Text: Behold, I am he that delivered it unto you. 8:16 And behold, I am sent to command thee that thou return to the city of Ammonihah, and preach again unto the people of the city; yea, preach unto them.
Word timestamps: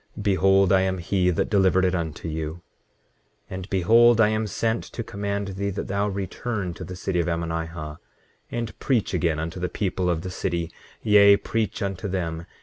Behold, 0.19 0.73
I 0.73 0.81
am 0.81 0.97
he 0.97 1.29
that 1.29 1.47
delivered 1.51 1.85
it 1.85 1.93
unto 1.93 2.27
you. 2.27 2.63
8:16 3.51 3.51
And 3.51 3.69
behold, 3.69 4.19
I 4.19 4.29
am 4.29 4.47
sent 4.47 4.83
to 4.85 5.03
command 5.03 5.49
thee 5.49 5.69
that 5.69 5.87
thou 5.89 6.07
return 6.07 6.73
to 6.73 6.83
the 6.83 6.95
city 6.95 7.19
of 7.19 7.27
Ammonihah, 7.27 7.99
and 8.49 8.79
preach 8.79 9.13
again 9.13 9.37
unto 9.37 9.59
the 9.59 9.69
people 9.69 10.09
of 10.09 10.23
the 10.23 10.31
city; 10.31 10.71
yea, 11.03 11.37
preach 11.37 11.83
unto 11.83 12.07
them. 12.07 12.47